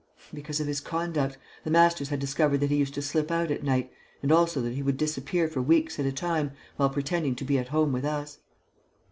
[0.33, 1.37] "Because of his conduct.
[1.63, 3.93] The masters had discovered that he used to slip out at night
[4.23, 7.59] and also that he would disappear for weeks at a time, while pretending to be
[7.59, 8.39] at home with us."